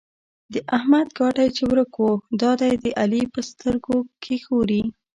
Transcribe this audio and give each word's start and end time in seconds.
د 0.53 0.55
احمد 0.77 1.07
ګاډی 1.17 1.47
چې 1.55 1.63
ورک 1.69 1.91
وو؛ 1.97 2.13
دا 2.41 2.51
دی 2.61 2.73
د 2.83 2.85
علي 3.01 3.23
په 3.33 3.39
سترګو 3.49 3.97
کې 4.23 4.35
ښوري. 4.45 4.81